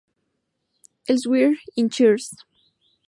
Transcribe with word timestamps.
Elsewhere" 1.07 1.59
y 1.77 1.87
"Cheers". 1.87 2.35